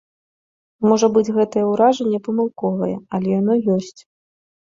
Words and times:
Можа 0.91 1.07
быць, 1.17 1.31
гэтае 1.35 1.65
ўражанне 1.67 2.19
памылковае, 2.27 2.89
але 3.17 3.27
яно 3.41 3.53
ёсць. 3.75 4.01